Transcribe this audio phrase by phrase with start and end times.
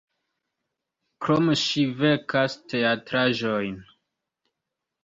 [1.25, 3.81] Krome ŝi verkas teatraĵojn.